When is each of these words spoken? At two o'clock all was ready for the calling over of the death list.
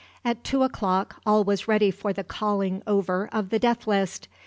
At 0.25 0.43
two 0.43 0.63
o'clock 0.63 1.21
all 1.27 1.43
was 1.43 1.67
ready 1.67 1.91
for 1.91 2.11
the 2.11 2.23
calling 2.23 2.81
over 2.87 3.29
of 3.31 3.49
the 3.51 3.59
death 3.59 3.85
list. 3.85 4.27